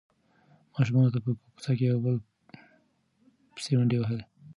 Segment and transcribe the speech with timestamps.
[0.75, 2.15] ماشومانو به په کوڅه کې یو بل
[3.53, 4.23] پسې منډې وهلې.